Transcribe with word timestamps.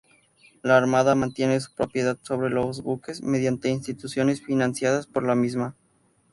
La 0.63 0.77
Armada 0.77 1.13
mantiene 1.13 1.59
su 1.59 1.75
propiedad 1.75 2.17
sobre 2.23 2.49
los 2.49 2.81
buques 2.81 3.21
mediante 3.21 3.69
instituciones 3.69 4.41
financiadas 4.41 5.05
por 5.05 5.21
la 5.23 5.35
misma. 5.35 5.75